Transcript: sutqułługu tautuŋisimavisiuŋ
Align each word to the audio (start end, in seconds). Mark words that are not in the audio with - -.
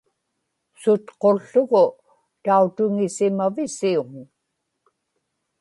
sutqułługu 0.81 1.85
tautuŋisimavisiuŋ 2.45 4.11